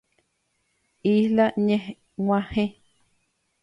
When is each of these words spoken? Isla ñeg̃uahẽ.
Isla 1.13 1.45
ñeg̃uahẽ. 1.67 2.65